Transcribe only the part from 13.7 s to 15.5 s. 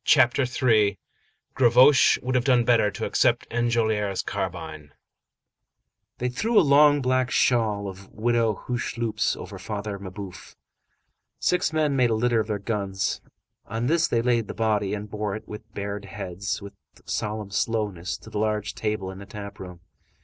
this they laid the body, and bore it,